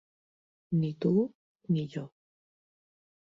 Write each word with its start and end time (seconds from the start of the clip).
Ni 0.79 0.89
tu 1.05 1.11
ni 1.75 1.81
jo. 1.95 2.03